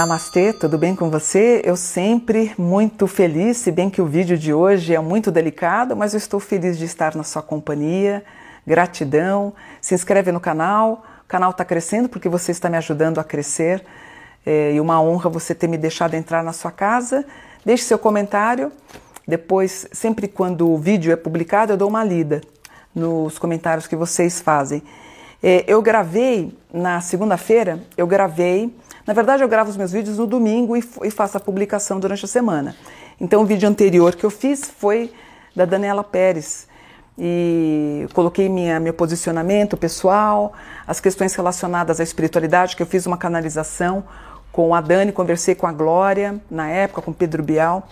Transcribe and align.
Namastê, 0.00 0.54
tudo 0.54 0.78
bem 0.78 0.96
com 0.96 1.10
você? 1.10 1.60
Eu 1.62 1.76
sempre 1.76 2.54
muito 2.56 3.06
feliz, 3.06 3.58
se 3.58 3.70
bem 3.70 3.90
que 3.90 4.00
o 4.00 4.06
vídeo 4.06 4.38
de 4.38 4.50
hoje 4.50 4.94
é 4.94 4.98
muito 4.98 5.30
delicado, 5.30 5.94
mas 5.94 6.14
eu 6.14 6.16
estou 6.16 6.40
feliz 6.40 6.78
de 6.78 6.86
estar 6.86 7.14
na 7.14 7.22
sua 7.22 7.42
companhia. 7.42 8.24
Gratidão. 8.66 9.52
Se 9.78 9.94
inscreve 9.94 10.32
no 10.32 10.40
canal, 10.40 11.04
o 11.22 11.28
canal 11.28 11.50
está 11.50 11.66
crescendo 11.66 12.08
porque 12.08 12.30
você 12.30 12.50
está 12.50 12.70
me 12.70 12.78
ajudando 12.78 13.18
a 13.18 13.24
crescer. 13.24 13.84
É, 14.46 14.72
e 14.72 14.80
uma 14.80 15.02
honra 15.02 15.28
você 15.28 15.54
ter 15.54 15.68
me 15.68 15.76
deixado 15.76 16.14
entrar 16.14 16.42
na 16.42 16.54
sua 16.54 16.70
casa. 16.70 17.26
Deixe 17.62 17.84
seu 17.84 17.98
comentário. 17.98 18.72
Depois, 19.28 19.86
sempre 19.92 20.28
quando 20.28 20.66
o 20.66 20.78
vídeo 20.78 21.12
é 21.12 21.16
publicado, 21.16 21.74
eu 21.74 21.76
dou 21.76 21.90
uma 21.90 22.02
lida 22.02 22.40
nos 22.94 23.38
comentários 23.38 23.86
que 23.86 23.96
vocês 23.96 24.40
fazem. 24.40 24.82
É, 25.42 25.62
eu 25.66 25.82
gravei 25.82 26.56
na 26.72 27.02
segunda-feira, 27.02 27.80
eu 27.98 28.06
gravei 28.06 28.74
na 29.06 29.14
verdade, 29.14 29.42
eu 29.42 29.48
gravo 29.48 29.70
os 29.70 29.76
meus 29.76 29.92
vídeos 29.92 30.18
no 30.18 30.26
domingo 30.26 30.76
e, 30.76 30.84
e 31.04 31.10
faço 31.10 31.36
a 31.36 31.40
publicação 31.40 31.98
durante 31.98 32.24
a 32.24 32.28
semana. 32.28 32.76
Então, 33.20 33.42
o 33.42 33.46
vídeo 33.46 33.68
anterior 33.68 34.14
que 34.14 34.24
eu 34.24 34.30
fiz 34.30 34.64
foi 34.64 35.12
da 35.54 35.64
Daniela 35.64 36.04
Pérez. 36.04 36.68
E 37.18 38.06
coloquei 38.14 38.48
minha, 38.48 38.80
meu 38.80 38.94
posicionamento 38.94 39.76
pessoal, 39.76 40.54
as 40.86 41.00
questões 41.00 41.34
relacionadas 41.34 42.00
à 42.00 42.02
espiritualidade, 42.02 42.76
que 42.76 42.82
eu 42.82 42.86
fiz 42.86 43.04
uma 43.04 43.18
canalização 43.18 44.04
com 44.50 44.74
a 44.74 44.80
Dani, 44.80 45.12
conversei 45.12 45.54
com 45.54 45.66
a 45.66 45.72
Glória, 45.72 46.40
na 46.50 46.68
época, 46.68 47.02
com 47.02 47.12
Pedro 47.12 47.42
Bial, 47.42 47.86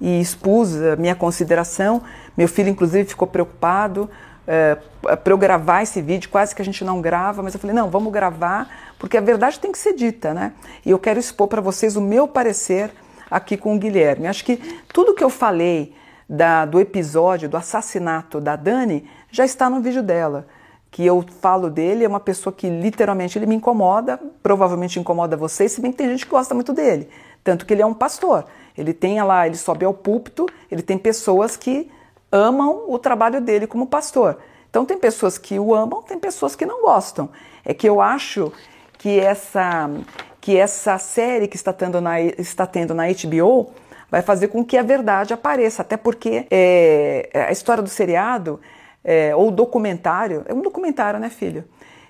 e 0.00 0.20
expus 0.20 0.76
a 0.76 0.96
minha 0.96 1.14
consideração. 1.14 2.02
Meu 2.36 2.46
filho, 2.46 2.68
inclusive, 2.68 3.08
ficou 3.08 3.26
preocupado 3.26 4.08
é, 4.50 4.78
para 5.16 5.30
eu 5.30 5.36
gravar 5.36 5.82
esse 5.82 6.00
vídeo, 6.00 6.30
quase 6.30 6.54
que 6.54 6.62
a 6.62 6.64
gente 6.64 6.82
não 6.82 7.02
grava, 7.02 7.42
mas 7.42 7.52
eu 7.52 7.60
falei, 7.60 7.76
não, 7.76 7.90
vamos 7.90 8.10
gravar, 8.10 8.94
porque 8.98 9.18
a 9.18 9.20
verdade 9.20 9.60
tem 9.60 9.70
que 9.70 9.78
ser 9.78 9.92
dita, 9.92 10.32
né? 10.32 10.54
E 10.86 10.90
eu 10.90 10.98
quero 10.98 11.20
expor 11.20 11.48
para 11.48 11.60
vocês 11.60 11.96
o 11.96 12.00
meu 12.00 12.26
parecer 12.26 12.90
aqui 13.30 13.58
com 13.58 13.76
o 13.76 13.78
Guilherme. 13.78 14.26
Acho 14.26 14.42
que 14.42 14.56
tudo 14.90 15.14
que 15.14 15.22
eu 15.22 15.28
falei 15.28 15.94
da, 16.26 16.64
do 16.64 16.80
episódio 16.80 17.46
do 17.46 17.58
assassinato 17.58 18.40
da 18.40 18.56
Dani 18.56 19.06
já 19.30 19.44
está 19.44 19.68
no 19.68 19.82
vídeo 19.82 20.02
dela. 20.02 20.46
Que 20.90 21.04
eu 21.04 21.22
falo 21.42 21.68
dele, 21.68 22.06
é 22.06 22.08
uma 22.08 22.18
pessoa 22.18 22.50
que 22.50 22.70
literalmente 22.70 23.38
ele 23.38 23.44
me 23.44 23.54
incomoda, 23.54 24.18
provavelmente 24.42 24.98
incomoda 24.98 25.36
vocês, 25.36 25.72
se 25.72 25.82
bem 25.82 25.92
que 25.92 25.98
tem 25.98 26.08
gente 26.08 26.24
que 26.24 26.30
gosta 26.30 26.54
muito 26.54 26.72
dele. 26.72 27.10
Tanto 27.44 27.66
que 27.66 27.74
ele 27.74 27.82
é 27.82 27.86
um 27.86 27.92
pastor. 27.92 28.46
Ele 28.76 28.94
tem 28.94 29.22
lá, 29.22 29.46
ele 29.46 29.56
sobe 29.56 29.84
ao 29.84 29.92
púlpito, 29.92 30.46
ele 30.70 30.80
tem 30.80 30.96
pessoas 30.96 31.54
que 31.54 31.90
amam 32.30 32.84
o 32.88 32.98
trabalho 32.98 33.40
dele 33.40 33.66
como 33.66 33.86
pastor. 33.86 34.38
Então 34.70 34.84
tem 34.84 34.98
pessoas 34.98 35.38
que 35.38 35.58
o 35.58 35.74
amam, 35.74 36.02
tem 36.02 36.18
pessoas 36.18 36.54
que 36.54 36.66
não 36.66 36.82
gostam. 36.82 37.30
É 37.64 37.72
que 37.72 37.88
eu 37.88 38.00
acho 38.00 38.52
que 38.98 39.18
essa 39.18 39.90
que 40.40 40.56
essa 40.56 40.96
série 40.98 41.48
que 41.48 41.56
está 41.56 41.72
tendo 41.72 42.00
na, 42.00 42.20
está 42.20 42.66
tendo 42.66 42.94
na 42.94 43.04
HBO 43.08 43.70
vai 44.10 44.22
fazer 44.22 44.48
com 44.48 44.64
que 44.64 44.78
a 44.78 44.82
verdade 44.82 45.34
apareça, 45.34 45.82
até 45.82 45.96
porque 45.96 46.46
é, 46.50 47.28
a 47.48 47.52
história 47.52 47.82
do 47.82 47.88
seriado 47.88 48.58
é, 49.04 49.34
ou 49.34 49.50
documentário 49.50 50.44
é 50.46 50.54
um 50.54 50.62
documentário, 50.62 51.20
né, 51.20 51.28
filho? 51.28 51.64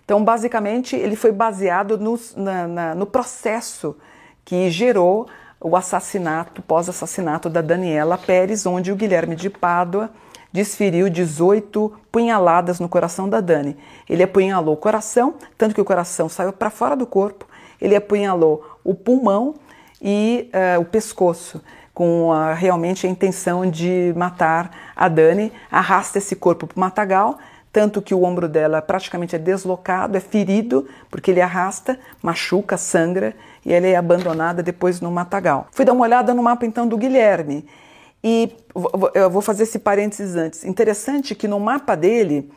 Então, 0.04 0.24
basicamente, 0.24 0.96
ele 0.96 1.16
foi 1.16 1.32
baseado 1.32 1.98
no, 1.98 2.18
na, 2.36 2.66
na, 2.66 2.94
no 2.94 3.06
processo 3.06 3.96
que 4.44 4.70
gerou 4.70 5.28
o 5.60 5.76
assassinato, 5.76 6.62
pós-assassinato 6.62 7.48
da 7.50 7.60
Daniela 7.60 8.16
Pérez, 8.16 8.64
onde 8.64 8.92
o 8.92 8.96
Guilherme 8.96 9.34
de 9.34 9.50
Pádua 9.50 10.10
desferiu 10.52 11.10
18 11.10 11.92
punhaladas 12.10 12.80
no 12.80 12.88
coração 12.88 13.28
da 13.28 13.40
Dani. 13.40 13.76
Ele 14.08 14.22
apunhalou 14.22 14.74
o 14.74 14.78
coração, 14.78 15.34
tanto 15.56 15.74
que 15.74 15.80
o 15.80 15.84
coração 15.84 16.28
saiu 16.28 16.52
para 16.52 16.70
fora 16.70 16.96
do 16.96 17.06
corpo, 17.06 17.46
ele 17.80 17.94
apunhalou 17.94 18.64
o 18.82 18.94
pulmão 18.94 19.54
e 20.00 20.50
uh, 20.54 20.80
o 20.80 20.84
pescoço, 20.84 21.60
com 21.92 22.30
uh, 22.30 22.54
realmente 22.54 23.06
a 23.06 23.10
intenção 23.10 23.68
de 23.68 24.12
matar 24.16 24.92
a 24.94 25.08
Dani. 25.08 25.52
Arrasta 25.70 26.18
esse 26.18 26.36
corpo 26.36 26.66
para 26.66 26.76
o 26.76 26.80
matagal, 26.80 27.38
tanto 27.72 28.00
que 28.00 28.14
o 28.14 28.22
ombro 28.22 28.48
dela 28.48 28.80
praticamente 28.80 29.36
é 29.36 29.38
deslocado, 29.38 30.16
é 30.16 30.20
ferido, 30.20 30.88
porque 31.10 31.30
ele 31.30 31.40
arrasta, 31.40 31.98
machuca, 32.22 32.76
sangra 32.76 33.34
e 33.68 33.72
ela 33.74 33.86
é 33.86 33.94
abandonada 33.94 34.62
depois 34.62 34.98
no 34.98 35.10
matagal. 35.10 35.66
Fui 35.72 35.84
dar 35.84 35.92
uma 35.92 36.02
olhada 36.02 36.32
no 36.32 36.42
mapa 36.42 36.64
então 36.64 36.88
do 36.88 36.96
Guilherme 36.96 37.66
e 38.24 38.50
eu 39.14 39.28
vou 39.28 39.42
fazer 39.42 39.64
esse 39.64 39.78
parênteses 39.78 40.34
antes. 40.36 40.64
Interessante 40.64 41.34
que 41.34 41.46
no 41.46 41.60
mapa 41.60 41.94
dele 41.94 42.50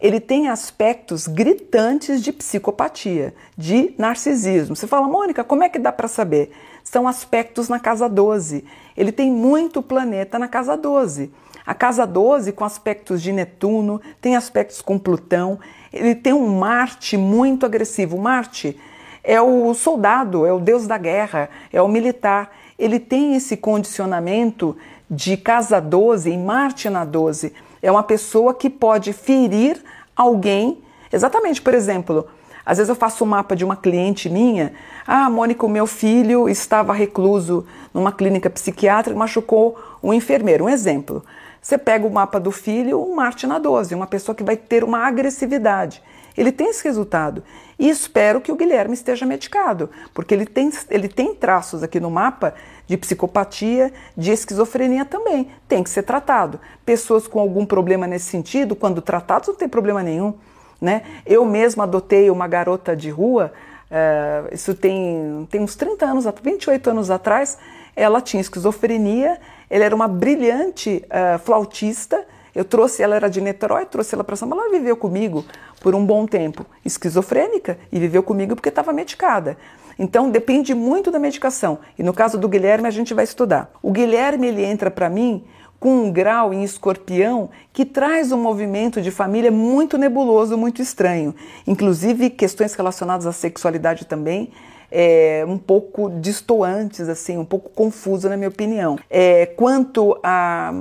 ele 0.00 0.20
tem 0.20 0.48
aspectos 0.48 1.26
gritantes 1.26 2.22
de 2.22 2.32
psicopatia, 2.32 3.34
de 3.58 3.92
narcisismo. 3.98 4.76
Você 4.76 4.86
fala, 4.86 5.08
Mônica, 5.08 5.42
como 5.42 5.64
é 5.64 5.68
que 5.68 5.80
dá 5.80 5.90
para 5.90 6.06
saber? 6.06 6.52
São 6.84 7.08
aspectos 7.08 7.68
na 7.68 7.80
casa 7.80 8.08
12. 8.08 8.64
Ele 8.96 9.10
tem 9.10 9.32
muito 9.32 9.82
planeta 9.82 10.38
na 10.38 10.46
casa 10.46 10.76
12. 10.76 11.32
A 11.66 11.74
casa 11.74 12.06
12, 12.06 12.52
com 12.52 12.64
aspectos 12.64 13.20
de 13.20 13.32
Netuno, 13.32 14.00
tem 14.20 14.36
aspectos 14.36 14.80
com 14.80 14.96
Plutão, 14.96 15.58
ele 15.92 16.14
tem 16.14 16.32
um 16.32 16.58
Marte 16.58 17.16
muito 17.16 17.66
agressivo. 17.66 18.16
Marte 18.16 18.78
é 19.24 19.40
o 19.40 19.72
soldado, 19.74 20.44
é 20.44 20.52
o 20.52 20.58
deus 20.58 20.86
da 20.86 20.98
guerra, 20.98 21.48
é 21.72 21.80
o 21.80 21.88
militar. 21.88 22.50
Ele 22.78 22.98
tem 22.98 23.34
esse 23.34 23.56
condicionamento 23.56 24.76
de 25.10 25.36
casa 25.36 25.80
12 25.80 26.30
em 26.30 26.42
Marte 26.42 26.88
na 26.88 27.04
12. 27.04 27.52
É 27.80 27.90
uma 27.90 28.02
pessoa 28.02 28.54
que 28.54 28.68
pode 28.68 29.12
ferir 29.12 29.82
alguém. 30.16 30.82
Exatamente, 31.12 31.60
por 31.60 31.74
exemplo, 31.74 32.26
às 32.64 32.78
vezes 32.78 32.88
eu 32.88 32.94
faço 32.94 33.24
um 33.24 33.26
mapa 33.26 33.54
de 33.54 33.64
uma 33.64 33.76
cliente 33.76 34.28
minha. 34.28 34.72
Ah, 35.06 35.28
Mônica, 35.28 35.66
o 35.66 35.68
meu 35.68 35.86
filho 35.86 36.48
estava 36.48 36.92
recluso 36.92 37.66
numa 37.92 38.12
clínica 38.12 38.48
psiquiátrica, 38.48 39.18
machucou 39.18 39.76
um 40.02 40.12
enfermeiro. 40.12 40.64
Um 40.64 40.68
exemplo. 40.68 41.24
Você 41.60 41.78
pega 41.78 42.06
o 42.06 42.10
mapa 42.10 42.40
do 42.40 42.50
filho, 42.50 43.00
um 43.00 43.14
Marte 43.14 43.46
na 43.46 43.58
12, 43.58 43.94
uma 43.94 44.06
pessoa 44.06 44.34
que 44.34 44.42
vai 44.42 44.56
ter 44.56 44.82
uma 44.82 45.06
agressividade. 45.06 46.02
Ele 46.36 46.52
tem 46.52 46.68
esse 46.70 46.82
resultado. 46.84 47.42
E 47.78 47.88
espero 47.88 48.40
que 48.40 48.52
o 48.52 48.56
Guilherme 48.56 48.94
esteja 48.94 49.26
medicado, 49.26 49.90
porque 50.14 50.32
ele 50.32 50.46
tem, 50.46 50.70
ele 50.88 51.08
tem 51.08 51.34
traços 51.34 51.82
aqui 51.82 51.98
no 51.98 52.10
mapa 52.10 52.54
de 52.86 52.96
psicopatia, 52.96 53.92
de 54.16 54.30
esquizofrenia 54.30 55.04
também. 55.04 55.50
Tem 55.68 55.82
que 55.82 55.90
ser 55.90 56.02
tratado. 56.02 56.60
Pessoas 56.84 57.26
com 57.26 57.40
algum 57.40 57.66
problema 57.66 58.06
nesse 58.06 58.26
sentido, 58.26 58.76
quando 58.76 59.00
tratados, 59.00 59.48
não 59.48 59.54
tem 59.54 59.68
problema 59.68 60.02
nenhum. 60.02 60.34
Né? 60.80 61.02
Eu 61.24 61.44
mesma 61.44 61.84
adotei 61.84 62.30
uma 62.30 62.48
garota 62.48 62.96
de 62.96 63.08
rua, 63.08 63.52
uh, 63.90 64.54
isso 64.54 64.74
tem, 64.74 65.46
tem 65.50 65.60
uns 65.60 65.76
30 65.76 66.04
anos, 66.04 66.24
28 66.42 66.90
anos 66.90 67.10
atrás, 67.10 67.56
ela 67.94 68.20
tinha 68.20 68.40
esquizofrenia, 68.40 69.38
ela 69.70 69.84
era 69.84 69.94
uma 69.94 70.08
brilhante 70.08 71.04
uh, 71.06 71.38
flautista. 71.38 72.24
Eu 72.54 72.64
trouxe 72.64 73.02
ela, 73.02 73.16
era 73.16 73.28
de 73.28 73.40
Niterói, 73.40 73.86
trouxe 73.86 74.14
ela 74.14 74.22
para 74.22 74.36
São 74.36 74.48
Paulo, 74.48 74.64
ela 74.64 74.72
viveu 74.72 74.96
comigo 74.96 75.44
por 75.80 75.94
um 75.94 76.04
bom 76.04 76.26
tempo, 76.26 76.66
esquizofrênica, 76.84 77.78
e 77.90 77.98
viveu 77.98 78.22
comigo 78.22 78.54
porque 78.54 78.68
estava 78.68 78.92
medicada. 78.92 79.56
Então 79.98 80.30
depende 80.30 80.74
muito 80.74 81.10
da 81.10 81.18
medicação. 81.18 81.78
E 81.98 82.02
no 82.02 82.12
caso 82.12 82.38
do 82.38 82.48
Guilherme 82.48 82.88
a 82.88 82.90
gente 82.90 83.14
vai 83.14 83.24
estudar. 83.24 83.70
O 83.82 83.90
Guilherme 83.90 84.48
ele 84.48 84.64
entra 84.64 84.90
para 84.90 85.08
mim 85.08 85.44
com 85.78 86.04
um 86.04 86.12
grau 86.12 86.54
em 86.54 86.62
escorpião 86.62 87.50
que 87.72 87.84
traz 87.84 88.30
um 88.30 88.40
movimento 88.40 89.02
de 89.02 89.10
família 89.10 89.50
muito 89.50 89.98
nebuloso, 89.98 90.56
muito 90.56 90.80
estranho. 90.80 91.34
Inclusive 91.66 92.30
questões 92.30 92.74
relacionadas 92.74 93.26
à 93.26 93.32
sexualidade 93.32 94.04
também 94.06 94.52
é, 94.92 95.42
um 95.48 95.56
pouco 95.56 96.10
distoantes, 96.20 97.08
assim, 97.08 97.38
um 97.38 97.44
pouco 97.44 97.70
confuso 97.70 98.28
na 98.28 98.36
minha 98.36 98.50
opinião. 98.50 98.98
É, 99.08 99.46
quanto 99.46 100.18
a. 100.22 100.72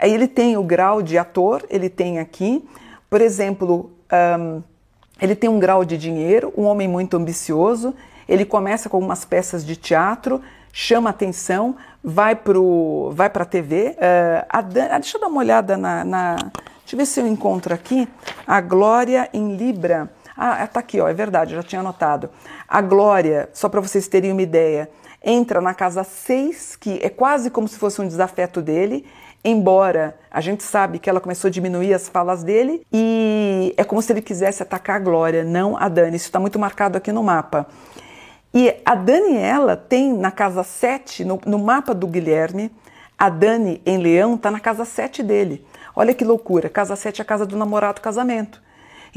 Ele 0.00 0.28
tem 0.28 0.56
o 0.56 0.62
grau 0.62 1.02
de 1.02 1.18
ator, 1.18 1.66
ele 1.68 1.88
tem 1.88 2.20
aqui, 2.20 2.64
por 3.10 3.20
exemplo, 3.20 3.90
um, 4.38 4.62
ele 5.20 5.34
tem 5.34 5.50
um 5.50 5.58
grau 5.58 5.84
de 5.84 5.98
dinheiro, 5.98 6.52
um 6.56 6.64
homem 6.64 6.86
muito 6.86 7.16
ambicioso. 7.16 7.94
Ele 8.28 8.44
começa 8.44 8.88
com 8.88 8.96
algumas 8.96 9.24
peças 9.24 9.64
de 9.64 9.76
teatro, 9.76 10.40
chama 10.72 11.10
atenção, 11.10 11.76
vai 12.02 12.36
para 12.36 12.58
vai 13.10 13.30
a 13.32 13.44
TV. 13.44 13.96
Uh, 13.96 14.46
a 14.48 14.60
Dan, 14.60 14.88
ah, 14.90 14.98
deixa 14.98 15.16
eu 15.16 15.20
dar 15.20 15.28
uma 15.28 15.40
olhada 15.40 15.76
na, 15.76 16.04
na. 16.04 16.36
Deixa 16.36 16.94
eu 16.94 16.98
ver 16.98 17.06
se 17.06 17.20
eu 17.20 17.26
encontro 17.26 17.74
aqui. 17.74 18.08
A 18.46 18.60
Glória 18.60 19.28
em 19.32 19.56
Libra. 19.56 20.10
Ah, 20.36 20.66
tá 20.66 20.80
aqui, 20.80 21.00
ó, 21.00 21.08
é 21.08 21.14
verdade, 21.14 21.54
já 21.54 21.62
tinha 21.62 21.80
anotado. 21.80 22.28
A 22.68 22.82
Glória, 22.82 23.48
só 23.52 23.68
para 23.68 23.80
vocês 23.80 24.06
terem 24.06 24.32
uma 24.32 24.42
ideia, 24.42 24.90
entra 25.24 25.60
na 25.60 25.72
casa 25.72 26.04
6, 26.04 26.76
que 26.76 27.00
é 27.02 27.08
quase 27.08 27.50
como 27.50 27.66
se 27.66 27.78
fosse 27.78 28.00
um 28.02 28.06
desafeto 28.06 28.60
dele, 28.60 29.06
embora 29.42 30.16
a 30.30 30.40
gente 30.40 30.62
sabe 30.62 30.98
que 30.98 31.08
ela 31.08 31.20
começou 31.20 31.48
a 31.48 31.50
diminuir 31.50 31.94
as 31.94 32.08
falas 32.08 32.42
dele 32.44 32.84
e 32.92 33.72
é 33.76 33.84
como 33.84 34.02
se 34.02 34.12
ele 34.12 34.20
quisesse 34.20 34.62
atacar 34.62 34.96
a 34.96 34.98
Glória, 34.98 35.42
não 35.42 35.76
a 35.76 35.88
Dani. 35.88 36.16
Isso 36.16 36.26
está 36.26 36.38
muito 36.38 36.58
marcado 36.58 36.98
aqui 36.98 37.10
no 37.10 37.22
mapa. 37.22 37.66
E 38.52 38.74
a 38.84 38.94
Daniela 38.94 39.76
tem 39.76 40.12
na 40.12 40.30
casa 40.30 40.62
7, 40.62 41.24
no, 41.24 41.40
no 41.46 41.58
mapa 41.58 41.94
do 41.94 42.06
Guilherme, 42.06 42.70
a 43.18 43.28
Dani 43.28 43.80
em 43.86 43.96
Leão 43.96 44.34
está 44.34 44.50
na 44.50 44.60
casa 44.60 44.84
7 44.84 45.22
dele. 45.22 45.66
Olha 45.94 46.12
que 46.12 46.24
loucura, 46.24 46.68
casa 46.68 46.94
7 46.94 47.20
é 47.20 47.22
a 47.22 47.24
casa 47.24 47.46
do 47.46 47.56
namorado 47.56 48.00
casamento. 48.00 48.65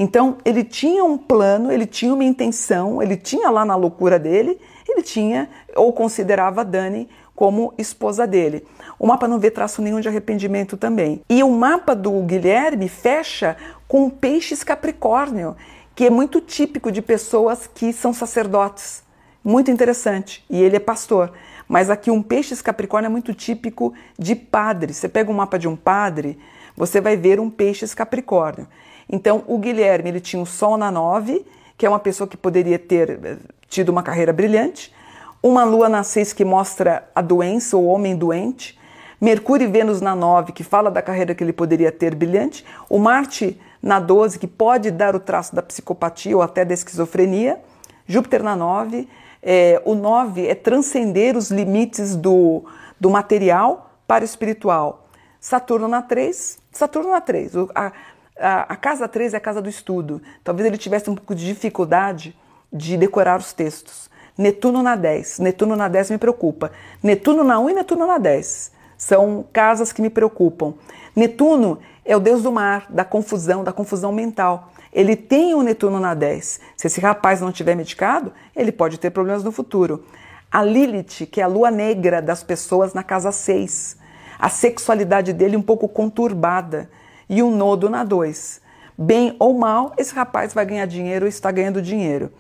Então, 0.02 0.38
ele 0.46 0.64
tinha 0.64 1.04
um 1.04 1.18
plano, 1.18 1.70
ele 1.70 1.86
tinha 1.86 2.14
uma 2.14 2.24
intenção, 2.24 3.04
ele 3.04 3.18
tinha 3.18 3.50
lá 3.50 3.66
na 3.66 3.76
loucura 3.76 4.18
dele, 4.18 4.58
ele 4.88 5.04
tinha 5.04 5.50
ou 5.76 5.92
considerava 5.92 6.62
a 6.62 6.64
Dani 6.64 7.10
como 7.36 7.74
esposa 7.78 8.26
dele. 8.26 8.66
O 8.98 9.06
mapa 9.06 9.28
não 9.28 9.38
vê 9.38 9.52
traço 9.52 9.82
nenhum 9.82 10.00
de 10.00 10.08
arrependimento 10.08 10.78
também. 10.78 11.22
E 11.30 11.44
o 11.44 11.52
mapa 11.52 11.94
do 11.94 12.14
Guilherme 12.22 12.88
fecha 12.88 13.58
com 13.90 14.10
peixes 14.10 14.64
capricórnio, 14.64 15.58
que 15.94 16.06
é 16.06 16.10
muito 16.10 16.40
típico 16.40 16.94
de 16.94 17.02
pessoas 17.02 17.68
que 17.68 17.92
são 17.92 18.14
sacerdotes. 18.14 19.04
Muito 19.44 19.70
interessante. 19.70 20.46
E 20.50 20.64
ele 20.64 20.78
é 20.78 20.80
pastor. 20.80 21.34
Mas 21.68 21.90
aqui 21.90 22.10
um 22.10 22.22
peixes 22.22 22.62
capricórnio 22.62 23.08
é 23.08 23.12
muito 23.12 23.34
típico 23.34 23.94
de 24.18 24.34
padre. 24.34 24.94
Você 24.94 25.10
pega 25.10 25.30
um 25.30 25.36
mapa 25.36 25.60
de 25.60 25.68
um 25.68 25.76
padre, 25.76 26.40
você 26.74 27.02
vai 27.02 27.18
ver 27.18 27.38
um 27.38 27.50
peixes 27.50 27.94
capricórnio. 27.94 28.66
Então, 29.10 29.44
o 29.48 29.58
Guilherme, 29.58 30.10
ele 30.10 30.20
tinha 30.20 30.42
o 30.42 30.46
sol 30.46 30.78
na 30.78 30.92
nove, 30.92 31.46
que 31.78 31.86
é 31.86 31.90
uma 31.90 32.00
pessoa 32.00 32.28
que 32.28 32.38
poderia 32.38 32.78
ter 32.78 33.20
eh, 33.24 33.38
tido 33.68 33.90
uma 33.90 34.04
carreira 34.04 34.32
brilhante, 34.32 34.94
uma 35.42 35.64
lua 35.64 35.90
na 35.90 36.04
6 36.04 36.34
que 36.34 36.46
mostra 36.46 37.10
a 37.16 37.22
doença, 37.22 37.78
o 37.78 37.86
homem 37.86 38.16
doente, 38.16 38.78
Mercúrio 39.20 39.68
e 39.68 39.72
Vênus 39.72 40.00
na 40.00 40.16
9, 40.16 40.54
que 40.54 40.64
fala 40.64 40.92
da 40.92 41.02
carreira 41.02 41.34
que 41.34 41.44
ele 41.44 41.52
poderia 41.52 41.92
ter 41.92 42.16
brilhante, 42.16 42.66
o 42.90 43.00
Marte 43.00 43.60
na 43.82 44.00
12, 44.00 44.38
que 44.38 44.48
pode 44.48 44.92
dar 44.92 45.16
o 45.16 45.20
traço 45.20 45.56
da 45.56 45.62
psicopatia 45.62 46.36
ou 46.36 46.42
até 46.42 46.64
da 46.64 46.74
esquizofrenia, 46.74 47.60
Júpiter 48.08 48.44
na 48.44 48.56
9, 48.56 49.08
é, 49.42 49.82
o 49.86 49.96
9 49.96 50.48
é 50.48 50.56
transcender 50.56 51.38
os 51.38 51.50
limites 51.50 52.16
do, 52.16 52.64
do 53.00 53.10
material 53.10 53.92
para 54.08 54.24
o 54.24 54.26
espiritual. 54.26 55.08
Saturno 55.40 55.88
na 55.88 56.02
3, 56.02 56.60
Saturno 56.72 57.12
na 57.12 57.22
3, 57.22 57.54
a, 57.74 57.92
a, 58.40 58.74
a 58.74 58.76
casa 58.76 59.08
3 59.08 59.34
é 59.34 59.38
a 59.38 59.42
casa 59.42 59.62
do 59.62 59.70
estudo. 59.70 60.22
Talvez 60.44 60.66
ele 60.66 60.78
tivesse 60.78 61.10
um 61.10 61.16
pouco 61.16 61.36
de 61.36 61.46
dificuldade 61.46 62.36
de 62.72 62.98
decorar 62.98 63.40
os 63.40 63.54
textos. 63.54 64.10
Netuno 64.38 64.82
na 64.82 64.96
10. 64.96 65.40
Netuno 65.40 65.76
na 65.76 65.88
10 65.88 66.12
me 66.12 66.18
preocupa. 66.18 66.72
Netuno 67.04 67.44
na 67.44 67.60
1 67.60 67.70
e 67.72 67.74
Netuno 67.74 68.08
na 68.08 68.18
10. 68.18 68.72
São 68.98 69.46
casas 69.52 69.92
que 69.92 70.02
me 70.02 70.10
preocupam. 70.10 70.74
Netuno 71.16 71.80
é 72.06 72.16
o 72.16 72.20
deus 72.20 72.42
do 72.42 72.52
mar, 72.52 72.86
da 72.90 73.04
confusão, 73.04 73.64
da 73.64 73.74
confusão 73.74 74.12
mental. 74.12 74.72
Ele 74.92 75.16
tem 75.16 75.54
o 75.54 75.62
Netuno 75.62 76.00
na 76.00 76.14
10. 76.14 76.60
Se 76.76 76.88
esse 76.88 77.00
rapaz 77.00 77.42
não 77.42 77.52
tiver 77.52 77.76
medicado, 77.76 78.34
ele 78.56 78.72
pode 78.72 78.98
ter 78.98 79.10
problemas 79.12 79.44
no 79.44 79.52
futuro. 79.52 80.06
A 80.52 80.64
Lilith, 80.64 81.28
que 81.32 81.42
é 81.42 81.44
a 81.44 81.48
lua 81.48 81.70
negra 81.70 82.22
das 82.22 82.42
pessoas 82.42 82.94
na 82.94 83.04
casa 83.04 83.32
6. 83.32 83.98
A 84.40 84.50
sexualidade 84.50 85.34
dele 85.34 85.58
um 85.58 85.62
pouco 85.62 85.88
conturbada. 85.88 86.90
E 87.30 87.44
um 87.44 87.56
nodo 87.56 87.90
na 87.90 88.04
2. 88.04 88.62
Bem 88.98 89.36
ou 89.40 89.58
mal, 89.58 89.94
esse 89.98 90.14
rapaz 90.14 90.54
vai 90.54 90.66
ganhar 90.66 90.86
dinheiro 90.86 91.26
ou 91.26 91.30
está 91.30 91.52
ganhando 91.52 91.82
dinheiro. 91.82 92.32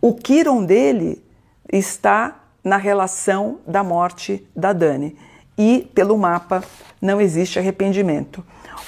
O 0.00 0.12
Kiron 0.12 0.64
dele 0.64 1.24
está 1.72 2.42
na 2.62 2.76
relação 2.76 3.58
da 3.66 3.84
morte 3.84 4.46
da 4.54 4.72
Dani. 4.72 5.16
E 5.56 5.88
pelo 5.94 6.18
mapa 6.18 6.64
não 7.00 7.20
existe 7.20 7.58
arrependimento. 7.58 8.44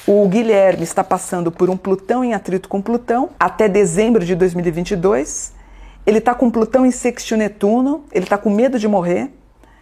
O 0.06 0.26
Guilherme 0.28 0.82
está 0.82 1.02
passando 1.02 1.50
por 1.50 1.70
um 1.70 1.76
Plutão 1.76 2.24
em 2.24 2.34
atrito 2.34 2.68
com 2.68 2.82
Plutão 2.82 3.30
até 3.38 3.68
dezembro 3.68 4.24
de 4.24 4.34
2022. 4.34 5.52
Ele 6.06 6.18
está 6.18 6.34
com 6.34 6.50
Plutão 6.50 6.86
em 6.86 6.90
sexto 6.90 7.36
Netuno, 7.36 8.04
ele 8.12 8.24
está 8.24 8.38
com 8.38 8.50
medo 8.50 8.78
de 8.78 8.86
morrer. 8.86 9.30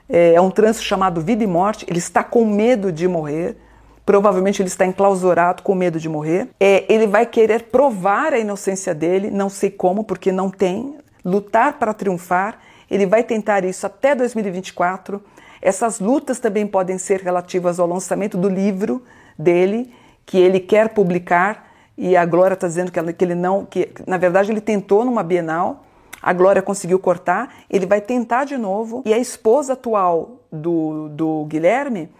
É, 0.09 0.35
é 0.35 0.41
um 0.41 0.51
trânsito 0.51 0.85
chamado 0.85 1.21
vida 1.21 1.45
e 1.45 1.47
morte. 1.47 1.85
Ele 1.89 1.99
está 1.99 2.25
com 2.25 2.45
medo 2.45 2.91
de 2.91 3.07
morrer. 3.07 3.57
Provavelmente 4.05 4.61
ele 4.61 4.69
está 4.69 4.85
enclausurado 4.87 5.63
com 5.63 5.75
medo 5.75 5.99
de 5.99 6.09
morrer. 6.09 6.49
É, 6.61 6.85
ele 6.93 7.07
vai 7.07 7.25
querer 7.25 7.65
provar 7.65 8.33
a 8.33 8.39
inocência 8.39 8.95
dele, 8.95 9.31
não 9.31 9.49
sei 9.49 9.71
como, 9.71 10.05
porque 10.05 10.31
não 10.31 10.51
tem. 10.51 10.99
Lutar 11.25 11.79
para 11.79 11.95
triunfar 11.95 12.59
ele 12.91 13.07
vai 13.07 13.23
tentar 13.23 13.65
isso 13.65 13.87
até 13.87 14.15
2024. 14.15 15.23
Essas 15.61 15.99
lutas 15.99 16.39
também 16.39 16.67
podem 16.67 16.99
ser 16.99 17.21
relativas 17.21 17.81
ao 17.81 17.87
lançamento 17.87 18.37
do 18.37 18.49
livro 18.49 19.03
dele, 19.39 19.93
que 20.27 20.39
ele 20.39 20.61
quer 20.61 20.91
publicar, 20.91 21.69
e 21.97 22.17
a 22.17 22.25
Glória 22.25 22.55
está 22.55 22.67
dizendo 22.67 22.91
que 22.91 23.25
ele 23.25 23.35
não, 23.35 23.65
que 23.65 23.91
na 24.07 24.17
verdade 24.19 24.51
ele 24.51 24.61
tentou 24.61 25.05
numa 25.05 25.23
Bienal, 25.23 25.85
a 26.21 26.33
Glória 26.33 26.63
conseguiu 26.63 26.99
cortar, 26.99 27.53
ele 27.69 27.87
vai 27.87 28.01
tentar 28.01 28.45
de 28.45 28.57
novo, 28.57 29.03
e 29.05 29.13
a 29.13 29.19
esposa 29.19 29.75
atual 29.75 30.41
do, 30.51 31.09
do 31.11 31.45
Guilherme 31.47 32.11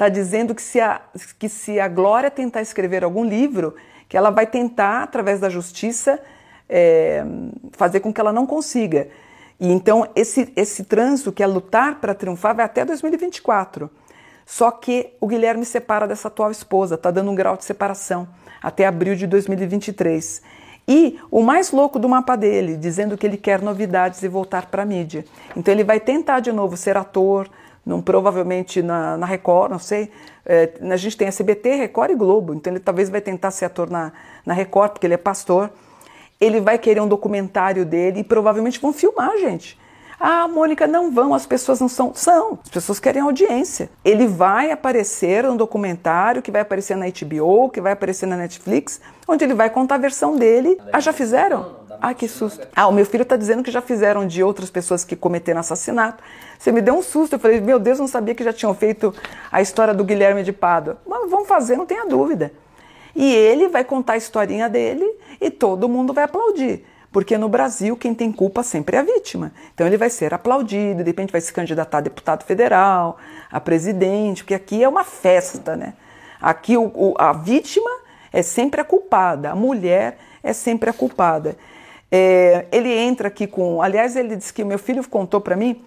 está 0.00 0.08
dizendo 0.08 0.54
que 0.54 0.62
se, 0.62 0.80
a, 0.80 1.02
que 1.38 1.46
se 1.46 1.78
a 1.78 1.86
Glória 1.86 2.30
tentar 2.30 2.62
escrever 2.62 3.04
algum 3.04 3.22
livro, 3.22 3.76
que 4.08 4.16
ela 4.16 4.30
vai 4.30 4.46
tentar, 4.46 5.02
através 5.02 5.38
da 5.40 5.50
justiça, 5.50 6.18
é, 6.66 7.22
fazer 7.72 8.00
com 8.00 8.10
que 8.10 8.18
ela 8.18 8.32
não 8.32 8.46
consiga. 8.46 9.08
E 9.60 9.70
então 9.70 10.08
esse, 10.16 10.50
esse 10.56 10.84
trânsito 10.84 11.30
que 11.30 11.42
é 11.42 11.46
lutar 11.46 11.96
para 12.00 12.14
triunfar 12.14 12.56
vai 12.56 12.64
até 12.64 12.82
2024. 12.82 13.90
Só 14.46 14.70
que 14.70 15.12
o 15.20 15.26
Guilherme 15.26 15.66
separa 15.66 16.08
dessa 16.08 16.28
atual 16.28 16.50
esposa, 16.50 16.94
está 16.94 17.10
dando 17.10 17.30
um 17.30 17.34
grau 17.34 17.58
de 17.58 17.64
separação 17.66 18.26
até 18.62 18.86
abril 18.86 19.14
de 19.14 19.26
2023. 19.26 20.40
E 20.88 21.20
o 21.30 21.42
mais 21.42 21.72
louco 21.72 21.98
do 21.98 22.08
mapa 22.08 22.36
dele, 22.36 22.76
dizendo 22.76 23.18
que 23.18 23.26
ele 23.26 23.36
quer 23.36 23.60
novidades 23.60 24.22
e 24.22 24.28
voltar 24.28 24.66
para 24.66 24.82
a 24.82 24.86
mídia. 24.86 25.26
Então 25.54 25.72
ele 25.72 25.84
vai 25.84 26.00
tentar 26.00 26.40
de 26.40 26.50
novo 26.50 26.74
ser 26.76 26.96
ator, 26.96 27.50
num, 27.84 28.00
provavelmente 28.00 28.82
na, 28.82 29.16
na 29.16 29.26
Record, 29.26 29.70
não 29.70 29.78
sei. 29.78 30.10
É, 30.44 30.70
a 30.80 30.96
gente 30.96 31.16
tem 31.16 31.28
SBT, 31.28 31.74
Record 31.74 32.10
e 32.10 32.14
Globo, 32.14 32.54
então 32.54 32.72
ele 32.72 32.80
talvez 32.80 33.08
vai 33.08 33.20
tentar 33.20 33.50
ser 33.50 33.66
ator 33.66 33.90
na, 33.90 34.12
na 34.44 34.54
Record, 34.54 34.92
porque 34.92 35.06
ele 35.06 35.14
é 35.14 35.18
pastor 35.18 35.70
ele 36.40 36.60
vai 36.60 36.78
querer 36.78 37.00
um 37.00 37.08
documentário 37.08 37.84
dele 37.84 38.20
e 38.20 38.24
provavelmente 38.24 38.80
vão 38.80 38.92
filmar, 38.92 39.36
gente. 39.38 39.78
Ah, 40.18 40.48
Mônica, 40.48 40.86
não 40.86 41.10
vão, 41.10 41.32
as 41.32 41.46
pessoas 41.46 41.80
não 41.80 41.88
são. 41.88 42.12
São, 42.14 42.58
as 42.62 42.70
pessoas 42.70 42.98
querem 42.98 43.22
audiência. 43.22 43.90
Ele 44.04 44.26
vai 44.26 44.70
aparecer 44.70 45.46
um 45.46 45.56
documentário 45.56 46.42
que 46.42 46.50
vai 46.50 46.60
aparecer 46.60 46.96
na 46.96 47.06
HBO, 47.06 47.70
que 47.70 47.80
vai 47.80 47.92
aparecer 47.92 48.26
na 48.26 48.36
Netflix, 48.36 49.00
onde 49.26 49.44
ele 49.44 49.54
vai 49.54 49.70
contar 49.70 49.94
a 49.94 49.98
versão 49.98 50.36
dele. 50.36 50.78
Ah, 50.92 51.00
já 51.00 51.12
fizeram? 51.12 51.79
Ah, 52.00 52.14
que 52.14 52.28
susto. 52.28 52.66
Ah, 52.74 52.88
o 52.88 52.92
meu 52.92 53.06
filho 53.06 53.22
está 53.22 53.36
dizendo 53.36 53.62
que 53.62 53.70
já 53.70 53.80
fizeram 53.80 54.26
de 54.26 54.42
outras 54.42 54.70
pessoas 54.70 55.04
que 55.04 55.16
cometeram 55.16 55.60
assassinato. 55.60 56.22
Você 56.58 56.70
me 56.70 56.80
deu 56.80 56.94
um 56.94 57.02
susto. 57.02 57.34
Eu 57.34 57.38
falei, 57.38 57.60
meu 57.60 57.78
Deus, 57.78 57.98
não 57.98 58.06
sabia 58.06 58.34
que 58.34 58.44
já 58.44 58.52
tinham 58.52 58.74
feito 58.74 59.14
a 59.50 59.60
história 59.60 59.94
do 59.94 60.04
Guilherme 60.04 60.42
de 60.42 60.52
Pádua. 60.52 60.98
Mas 61.06 61.30
vamos 61.30 61.48
fazer, 61.48 61.76
não 61.76 61.86
tenha 61.86 62.06
dúvida. 62.06 62.52
E 63.14 63.34
ele 63.34 63.68
vai 63.68 63.84
contar 63.84 64.14
a 64.14 64.16
historinha 64.16 64.68
dele 64.68 65.04
e 65.40 65.50
todo 65.50 65.88
mundo 65.88 66.12
vai 66.12 66.24
aplaudir. 66.24 66.84
Porque 67.12 67.36
no 67.36 67.48
Brasil 67.48 67.96
quem 67.96 68.14
tem 68.14 68.30
culpa 68.30 68.62
sempre 68.62 68.96
é 68.96 69.00
a 69.00 69.02
vítima. 69.02 69.52
Então 69.74 69.86
ele 69.86 69.96
vai 69.96 70.08
ser 70.10 70.32
aplaudido, 70.32 71.02
de 71.02 71.10
repente 71.10 71.32
vai 71.32 71.40
se 71.40 71.52
candidatar 71.52 71.98
a 71.98 72.02
deputado 72.02 72.44
federal, 72.44 73.18
a 73.50 73.60
presidente, 73.60 74.44
porque 74.44 74.54
aqui 74.54 74.84
é 74.84 74.88
uma 74.88 75.02
festa, 75.02 75.76
né? 75.76 75.94
Aqui 76.40 76.76
o, 76.76 76.84
o, 76.94 77.14
a 77.18 77.32
vítima 77.32 77.90
é 78.32 78.42
sempre 78.42 78.80
a 78.80 78.84
culpada, 78.84 79.50
a 79.50 79.56
mulher 79.56 80.18
é 80.42 80.52
sempre 80.52 80.88
a 80.88 80.92
culpada. 80.92 81.56
É, 82.10 82.66
ele 82.72 82.92
entra 82.92 83.28
aqui 83.28 83.46
com. 83.46 83.80
Aliás, 83.80 84.16
ele 84.16 84.36
disse 84.36 84.52
que 84.52 84.62
o 84.62 84.66
meu 84.66 84.78
filho 84.78 85.06
contou 85.08 85.40
para 85.40 85.56
mim 85.56 85.84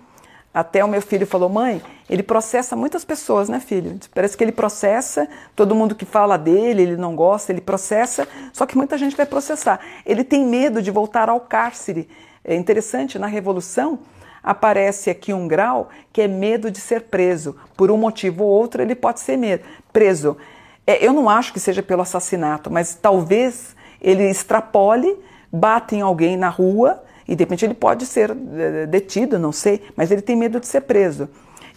até 0.53 0.85
o 0.85 0.87
meu 0.87 1.01
filho 1.01 1.25
falou: 1.25 1.49
mãe, 1.49 1.81
ele 2.07 2.21
processa 2.21 2.75
muitas 2.75 3.03
pessoas, 3.03 3.49
né, 3.49 3.59
filho? 3.59 3.97
Parece 4.13 4.37
que 4.37 4.43
ele 4.43 4.51
processa, 4.51 5.27
todo 5.55 5.73
mundo 5.73 5.95
que 5.95 6.05
fala 6.05 6.37
dele, 6.37 6.83
ele 6.83 6.97
não 6.97 7.15
gosta, 7.15 7.51
ele 7.51 7.61
processa, 7.61 8.27
só 8.51 8.65
que 8.65 8.77
muita 8.77 8.97
gente 8.97 9.17
vai 9.17 9.25
processar. 9.25 9.79
Ele 10.05 10.23
tem 10.23 10.45
medo 10.45 10.81
de 10.81 10.91
voltar 10.91 11.27
ao 11.27 11.39
cárcere. 11.39 12.07
É 12.43 12.55
interessante, 12.55 13.17
na 13.17 13.27
Revolução 13.27 13.99
aparece 14.43 15.09
aqui 15.09 15.33
um 15.33 15.47
grau 15.47 15.89
que 16.11 16.21
é 16.21 16.27
medo 16.27 16.69
de 16.69 16.79
ser 16.79 17.03
preso. 17.03 17.55
Por 17.77 17.89
um 17.89 17.97
motivo 17.97 18.43
ou 18.43 18.49
outro, 18.49 18.81
ele 18.81 18.93
pode 18.93 19.21
ser 19.21 19.61
preso. 19.91 20.37
É, 20.85 21.03
eu 21.03 21.13
não 21.13 21.29
acho 21.29 21.53
que 21.53 21.59
seja 21.59 21.81
pelo 21.81 22.01
assassinato, 22.01 22.69
mas 22.69 22.93
talvez 22.93 23.73
ele 24.01 24.29
extrapole, 24.29 25.17
bate 25.53 25.95
em 25.95 26.01
alguém 26.01 26.35
na 26.35 26.49
rua 26.49 27.03
e 27.27 27.35
de 27.35 27.43
repente 27.43 27.63
ele 27.63 27.75
pode 27.75 28.07
ser 28.07 28.31
eh, 28.31 28.87
detido, 28.87 29.37
não 29.37 29.51
sei, 29.51 29.83
mas 29.95 30.09
ele 30.09 30.21
tem 30.23 30.35
medo 30.35 30.59
de 30.59 30.65
ser 30.65 30.81
preso. 30.81 31.29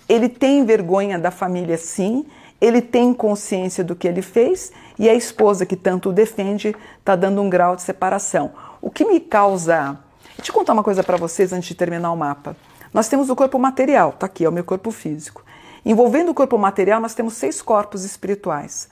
Ele 0.09 0.29
tem 0.29 0.65
vergonha 0.65 1.19
da 1.19 1.31
família, 1.31 1.77
sim, 1.77 2.25
ele 2.59 2.81
tem 2.81 3.13
consciência 3.13 3.85
do 3.85 3.95
que 3.95 4.09
ele 4.09 4.23
fez 4.23 4.73
e 4.99 5.11
a 5.11 5.15
esposa 5.15 5.67
que 5.67 5.77
tanto 5.77 6.09
o 6.09 6.13
defende 6.13 6.75
está 6.99 7.15
dando 7.15 7.43
um 7.43 7.51
grau 7.51 7.77
de 7.77 7.83
separação. 7.83 8.53
O 8.81 8.91
que 8.91 9.05
me 9.05 9.21
causa. 9.21 9.99
Deixa 10.37 10.51
eu 10.51 10.55
contar 10.55 10.73
uma 10.73 10.83
coisa 10.83 11.03
para 11.03 11.17
vocês 11.17 11.53
antes 11.53 11.69
de 11.69 11.75
terminar 11.75 12.11
o 12.13 12.17
mapa. 12.17 12.57
Nós 12.95 13.09
temos 13.09 13.29
o 13.29 13.37
corpo 13.37 13.59
material, 13.59 14.11
está 14.11 14.27
aqui, 14.27 14.45
é 14.45 14.49
o 14.49 14.53
meu 14.53 14.65
corpo 14.65 14.91
físico. 14.91 15.45
Envolvendo 15.85 16.31
o 16.31 16.35
corpo 16.35 16.57
material, 16.57 17.01
nós 17.01 17.15
temos 17.15 17.35
seis 17.35 17.61
corpos 17.61 18.05
espirituais 18.05 18.89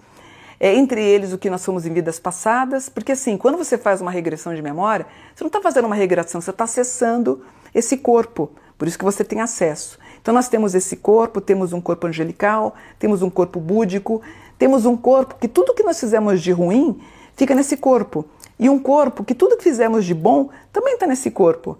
é, 0.58 0.74
entre 0.74 1.02
eles 1.02 1.32
o 1.32 1.38
que 1.38 1.50
nós 1.50 1.60
somos 1.60 1.86
em 1.86 1.92
vidas 1.92 2.18
passadas, 2.18 2.88
porque 2.88 3.12
assim, 3.12 3.36
quando 3.36 3.58
você 3.58 3.76
faz 3.76 4.00
uma 4.00 4.10
regressão 4.10 4.54
de 4.54 4.62
memória, 4.62 5.06
você 5.34 5.44
não 5.44 5.48
está 5.48 5.60
fazendo 5.60 5.86
uma 5.86 5.94
regressão, 5.94 6.40
você 6.40 6.50
está 6.50 6.64
acessando 6.64 7.42
esse 7.74 7.96
corpo, 7.96 8.50
por 8.78 8.88
isso 8.88 8.98
que 8.98 9.04
você 9.04 9.24
tem 9.24 9.40
acesso. 9.40 9.98
Então 10.20 10.32
nós 10.32 10.48
temos 10.48 10.74
esse 10.74 10.96
corpo, 10.96 11.40
temos 11.40 11.72
um 11.72 11.80
corpo 11.80 12.06
angelical, 12.06 12.74
temos 12.98 13.22
um 13.22 13.30
corpo 13.30 13.60
búdico, 13.60 14.22
temos 14.58 14.86
um 14.86 14.96
corpo 14.96 15.36
que 15.40 15.48
tudo 15.48 15.74
que 15.74 15.82
nós 15.82 15.98
fizemos 15.98 16.40
de 16.40 16.52
ruim 16.52 17.00
fica 17.36 17.54
nesse 17.54 17.76
corpo, 17.76 18.24
e 18.58 18.70
um 18.70 18.78
corpo 18.78 19.24
que 19.24 19.34
tudo 19.34 19.56
que 19.56 19.64
fizemos 19.64 20.04
de 20.04 20.14
bom 20.14 20.48
também 20.72 20.94
está 20.94 21.06
nesse 21.06 21.30
corpo. 21.30 21.76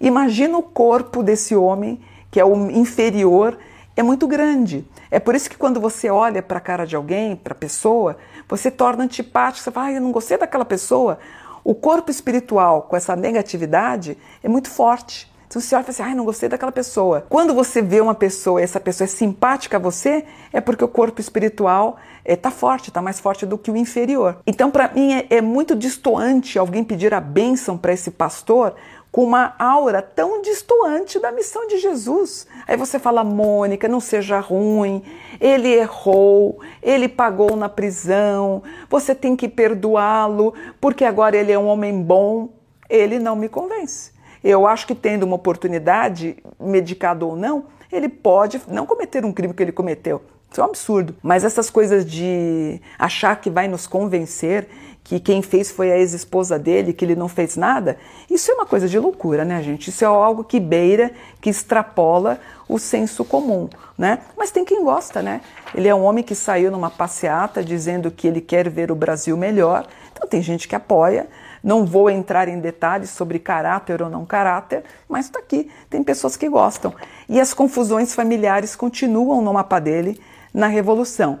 Imagina 0.00 0.58
o 0.58 0.62
corpo 0.62 1.22
desse 1.22 1.54
homem, 1.54 2.00
que 2.30 2.40
é 2.40 2.44
o 2.44 2.70
inferior, 2.70 3.56
é 3.96 4.02
muito 4.02 4.26
grande. 4.26 4.84
É 5.16 5.18
por 5.18 5.34
isso 5.34 5.48
que 5.48 5.56
quando 5.56 5.80
você 5.80 6.10
olha 6.10 6.42
para 6.42 6.58
a 6.58 6.60
cara 6.60 6.86
de 6.86 6.94
alguém, 6.94 7.34
para 7.34 7.54
a 7.54 7.56
pessoa, 7.56 8.18
você 8.46 8.70
torna 8.70 9.04
antipático, 9.04 9.64
você 9.64 9.70
fala, 9.70 9.86
ah, 9.86 9.92
eu 9.92 10.00
não 10.02 10.12
gostei 10.12 10.36
daquela 10.36 10.62
pessoa. 10.62 11.18
O 11.64 11.74
corpo 11.74 12.10
espiritual 12.10 12.82
com 12.82 12.94
essa 12.94 13.16
negatividade 13.16 14.18
é 14.42 14.46
muito 14.46 14.68
forte. 14.68 15.32
Então 15.46 15.58
você 15.58 15.74
olha 15.74 15.80
e 15.80 15.84
fala 15.84 15.94
assim, 15.94 16.02
ai, 16.02 16.14
não 16.14 16.26
gostei 16.26 16.50
daquela 16.50 16.70
pessoa. 16.70 17.24
Quando 17.30 17.54
você 17.54 17.80
vê 17.80 17.98
uma 17.98 18.14
pessoa 18.14 18.60
e 18.60 18.64
essa 18.64 18.78
pessoa 18.78 19.06
é 19.06 19.08
simpática 19.08 19.78
a 19.78 19.80
você, 19.80 20.22
é 20.52 20.60
porque 20.60 20.84
o 20.84 20.88
corpo 20.88 21.18
espiritual 21.18 21.96
está 22.22 22.50
eh, 22.50 22.52
é, 22.52 22.54
forte, 22.54 22.90
está 22.90 23.00
mais 23.00 23.18
forte 23.18 23.46
do 23.46 23.56
que 23.56 23.70
o 23.70 23.76
inferior. 23.76 24.36
Então, 24.46 24.70
para 24.70 24.92
mim, 24.92 25.14
é, 25.14 25.26
é 25.30 25.40
muito 25.40 25.74
distoante 25.74 26.58
alguém 26.58 26.84
pedir 26.84 27.14
a 27.14 27.20
bênção 27.20 27.78
para 27.78 27.94
esse 27.94 28.10
pastor 28.10 28.74
com 29.16 29.24
uma 29.24 29.54
aura 29.58 30.02
tão 30.02 30.42
distoante 30.42 31.18
da 31.18 31.32
missão 31.32 31.66
de 31.66 31.78
Jesus. 31.78 32.46
Aí 32.68 32.76
você 32.76 32.98
fala, 32.98 33.24
Mônica, 33.24 33.88
não 33.88 33.98
seja 33.98 34.38
ruim, 34.40 35.02
ele 35.40 35.72
errou, 35.72 36.60
ele 36.82 37.08
pagou 37.08 37.56
na 37.56 37.66
prisão, 37.66 38.62
você 38.90 39.14
tem 39.14 39.34
que 39.34 39.48
perdoá-lo, 39.48 40.52
porque 40.78 41.02
agora 41.02 41.34
ele 41.34 41.50
é 41.50 41.58
um 41.58 41.66
homem 41.66 42.02
bom. 42.02 42.50
Ele 42.90 43.18
não 43.18 43.34
me 43.34 43.48
convence. 43.48 44.12
Eu 44.44 44.66
acho 44.66 44.86
que 44.86 44.94
tendo 44.94 45.22
uma 45.22 45.36
oportunidade, 45.36 46.36
medicado 46.60 47.26
ou 47.26 47.34
não, 47.34 47.64
ele 47.90 48.10
pode 48.10 48.60
não 48.68 48.84
cometer 48.84 49.24
um 49.24 49.32
crime 49.32 49.54
que 49.54 49.62
ele 49.62 49.72
cometeu. 49.72 50.20
Isso 50.50 50.60
é 50.60 50.64
um 50.64 50.66
absurdo. 50.66 51.16
Mas 51.22 51.42
essas 51.42 51.70
coisas 51.70 52.04
de 52.04 52.82
achar 52.98 53.40
que 53.40 53.48
vai 53.48 53.66
nos 53.66 53.86
convencer 53.86 54.68
que 55.06 55.20
quem 55.20 55.40
fez 55.40 55.70
foi 55.70 55.92
a 55.92 55.98
ex-esposa 55.98 56.58
dele, 56.58 56.92
que 56.92 57.04
ele 57.04 57.14
não 57.14 57.28
fez 57.28 57.56
nada, 57.56 57.96
isso 58.28 58.50
é 58.50 58.54
uma 58.54 58.66
coisa 58.66 58.88
de 58.88 58.98
loucura, 58.98 59.44
né, 59.44 59.62
gente? 59.62 59.88
Isso 59.88 60.04
é 60.04 60.08
algo 60.08 60.42
que 60.42 60.58
beira, 60.58 61.12
que 61.40 61.48
extrapola 61.48 62.40
o 62.68 62.76
senso 62.76 63.24
comum, 63.24 63.68
né? 63.96 64.18
Mas 64.36 64.50
tem 64.50 64.64
quem 64.64 64.82
gosta, 64.82 65.22
né? 65.22 65.42
Ele 65.72 65.86
é 65.86 65.94
um 65.94 66.02
homem 66.02 66.24
que 66.24 66.34
saiu 66.34 66.72
numa 66.72 66.90
passeata 66.90 67.62
dizendo 67.62 68.10
que 68.10 68.26
ele 68.26 68.40
quer 68.40 68.68
ver 68.68 68.90
o 68.90 68.96
Brasil 68.96 69.36
melhor. 69.36 69.86
Então 70.12 70.28
tem 70.28 70.42
gente 70.42 70.66
que 70.66 70.74
apoia. 70.74 71.28
Não 71.62 71.86
vou 71.86 72.10
entrar 72.10 72.48
em 72.48 72.58
detalhes 72.58 73.10
sobre 73.10 73.38
caráter 73.38 74.02
ou 74.02 74.10
não 74.10 74.26
caráter, 74.26 74.82
mas 75.08 75.26
está 75.26 75.38
aqui. 75.38 75.70
Tem 75.88 76.02
pessoas 76.02 76.36
que 76.36 76.48
gostam. 76.48 76.92
E 77.28 77.40
as 77.40 77.54
confusões 77.54 78.12
familiares 78.12 78.74
continuam 78.74 79.40
no 79.40 79.52
mapa 79.52 79.78
dele 79.78 80.20
na 80.52 80.66
Revolução 80.66 81.38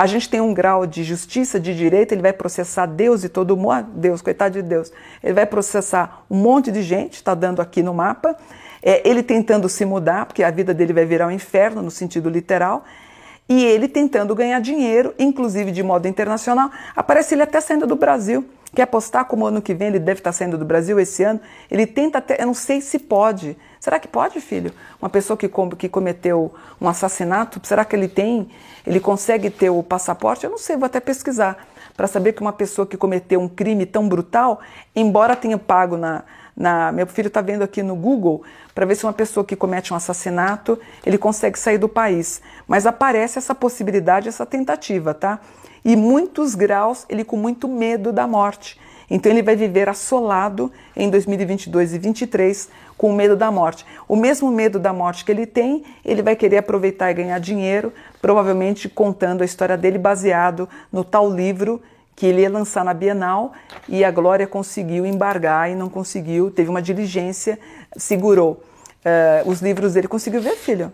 a 0.00 0.06
gente 0.06 0.30
tem 0.30 0.40
um 0.40 0.54
grau 0.54 0.86
de 0.86 1.04
justiça, 1.04 1.60
de 1.60 1.76
direito, 1.76 2.12
ele 2.12 2.22
vai 2.22 2.32
processar 2.32 2.86
Deus 2.86 3.22
e 3.22 3.28
todo 3.28 3.54
mundo, 3.54 3.70
ah, 3.70 3.82
Deus, 3.82 4.22
coitado 4.22 4.54
de 4.54 4.62
Deus, 4.66 4.90
ele 5.22 5.34
vai 5.34 5.44
processar 5.44 6.24
um 6.30 6.36
monte 6.36 6.72
de 6.72 6.80
gente, 6.82 7.16
está 7.16 7.34
dando 7.34 7.60
aqui 7.60 7.82
no 7.82 7.92
mapa, 7.92 8.34
é, 8.82 9.06
ele 9.06 9.22
tentando 9.22 9.68
se 9.68 9.84
mudar, 9.84 10.24
porque 10.24 10.42
a 10.42 10.50
vida 10.50 10.72
dele 10.72 10.94
vai 10.94 11.04
virar 11.04 11.26
um 11.26 11.30
inferno 11.30 11.82
no 11.82 11.90
sentido 11.90 12.30
literal, 12.30 12.82
e 13.46 13.62
ele 13.62 13.88
tentando 13.88 14.34
ganhar 14.34 14.58
dinheiro, 14.62 15.12
inclusive 15.18 15.70
de 15.70 15.82
modo 15.82 16.08
internacional. 16.08 16.70
Aparece 16.96 17.34
ele 17.34 17.42
até 17.42 17.60
saindo 17.60 17.86
do 17.86 17.94
Brasil. 17.94 18.48
Quer 18.74 18.82
apostar 18.82 19.24
como 19.24 19.46
ano 19.46 19.60
que 19.60 19.74
vem 19.74 19.88
ele 19.88 19.98
deve 19.98 20.20
estar 20.20 20.32
saindo 20.32 20.56
do 20.56 20.64
Brasil 20.64 20.98
esse 21.00 21.24
ano? 21.24 21.40
Ele 21.70 21.86
tenta 21.86 22.18
até, 22.18 22.40
eu 22.40 22.46
não 22.46 22.54
sei 22.54 22.80
se 22.80 22.98
pode. 22.98 23.56
Será 23.80 23.98
que 23.98 24.06
pode, 24.06 24.40
filho? 24.40 24.72
Uma 25.00 25.08
pessoa 25.08 25.36
que, 25.36 25.50
que 25.76 25.88
cometeu 25.88 26.54
um 26.80 26.88
assassinato, 26.88 27.60
será 27.64 27.84
que 27.84 27.96
ele 27.96 28.06
tem, 28.06 28.48
ele 28.86 29.00
consegue 29.00 29.50
ter 29.50 29.70
o 29.70 29.82
passaporte? 29.82 30.44
Eu 30.44 30.50
não 30.50 30.58
sei, 30.58 30.76
vou 30.76 30.86
até 30.86 31.00
pesquisar 31.00 31.66
para 31.96 32.06
saber 32.06 32.32
que 32.32 32.40
uma 32.40 32.52
pessoa 32.52 32.86
que 32.86 32.96
cometeu 32.96 33.40
um 33.40 33.48
crime 33.48 33.84
tão 33.84 34.08
brutal, 34.08 34.60
embora 34.94 35.34
tenha 35.34 35.58
pago 35.58 35.96
na, 35.96 36.22
na 36.56 36.92
meu 36.92 37.06
filho 37.06 37.28
está 37.28 37.40
vendo 37.40 37.62
aqui 37.62 37.82
no 37.82 37.96
Google 37.96 38.42
para 38.74 38.86
ver 38.86 38.94
se 38.94 39.04
uma 39.04 39.12
pessoa 39.12 39.44
que 39.44 39.56
comete 39.56 39.92
um 39.92 39.96
assassinato 39.96 40.78
ele 41.04 41.18
consegue 41.18 41.58
sair 41.58 41.78
do 41.78 41.88
país, 41.88 42.40
mas 42.66 42.86
aparece 42.86 43.38
essa 43.38 43.54
possibilidade, 43.54 44.28
essa 44.28 44.46
tentativa, 44.46 45.12
tá? 45.12 45.40
E 45.84 45.96
muitos 45.96 46.54
graus 46.54 47.04
ele 47.08 47.24
com 47.24 47.36
muito 47.36 47.68
medo 47.68 48.12
da 48.12 48.26
morte. 48.26 48.78
Então 49.10 49.32
ele 49.32 49.42
vai 49.42 49.56
viver 49.56 49.88
assolado 49.88 50.70
em 50.94 51.10
2022 51.10 51.90
e 51.94 51.98
2023 51.98 52.68
com 52.96 53.12
medo 53.12 53.34
da 53.34 53.50
morte. 53.50 53.84
O 54.06 54.14
mesmo 54.14 54.50
medo 54.50 54.78
da 54.78 54.92
morte 54.92 55.24
que 55.24 55.32
ele 55.32 55.46
tem, 55.46 55.82
ele 56.04 56.22
vai 56.22 56.36
querer 56.36 56.58
aproveitar 56.58 57.10
e 57.10 57.14
ganhar 57.14 57.40
dinheiro, 57.40 57.92
provavelmente 58.22 58.88
contando 58.88 59.42
a 59.42 59.44
história 59.44 59.76
dele 59.76 59.98
baseado 59.98 60.68
no 60.92 61.02
tal 61.02 61.28
livro 61.28 61.82
que 62.14 62.26
ele 62.26 62.42
ia 62.42 62.50
lançar 62.50 62.84
na 62.84 62.92
Bienal 62.92 63.52
e 63.88 64.04
a 64.04 64.10
Glória 64.10 64.46
conseguiu 64.46 65.06
embargar 65.06 65.70
e 65.70 65.74
não 65.74 65.88
conseguiu, 65.88 66.50
teve 66.50 66.68
uma 66.68 66.82
diligência, 66.82 67.58
segurou. 67.96 68.62
Uh, 69.00 69.48
os 69.48 69.62
livros 69.62 69.94
dele 69.94 70.06
conseguiu 70.06 70.42
ver, 70.42 70.54
filho? 70.56 70.92